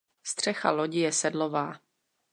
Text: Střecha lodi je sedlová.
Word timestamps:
Střecha 0.23 0.71
lodi 0.71 0.99
je 0.99 1.11
sedlová. 1.11 1.79